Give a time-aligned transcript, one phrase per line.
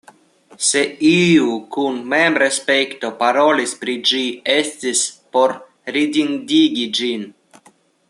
[0.67, 0.79] Se
[1.09, 4.25] iu kun memrespekto parolis pri ĝi,
[4.57, 5.55] estis por
[5.99, 7.33] ridindigi ĝin.